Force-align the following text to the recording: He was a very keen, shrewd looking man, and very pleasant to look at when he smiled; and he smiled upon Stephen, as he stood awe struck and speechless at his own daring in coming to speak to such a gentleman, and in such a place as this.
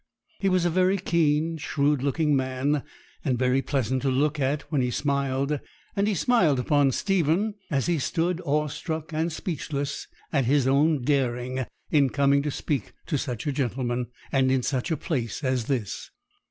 He 0.39 0.49
was 0.49 0.65
a 0.65 0.71
very 0.71 0.97
keen, 0.97 1.57
shrewd 1.59 2.01
looking 2.01 2.35
man, 2.35 2.81
and 3.23 3.37
very 3.37 3.61
pleasant 3.61 4.01
to 4.01 4.09
look 4.09 4.39
at 4.39 4.63
when 4.71 4.81
he 4.81 4.89
smiled; 4.89 5.59
and 5.95 6.07
he 6.07 6.15
smiled 6.15 6.57
upon 6.59 6.91
Stephen, 6.91 7.53
as 7.69 7.85
he 7.85 7.99
stood 7.99 8.41
awe 8.43 8.65
struck 8.67 9.13
and 9.13 9.31
speechless 9.31 10.07
at 10.33 10.45
his 10.45 10.65
own 10.65 11.03
daring 11.03 11.67
in 11.91 12.09
coming 12.09 12.41
to 12.41 12.49
speak 12.49 12.93
to 13.05 13.17
such 13.19 13.45
a 13.45 13.51
gentleman, 13.51 14.07
and 14.31 14.51
in 14.51 14.63
such 14.63 14.89
a 14.89 14.97
place 14.97 15.43
as 15.43 15.65
this. 15.65 16.09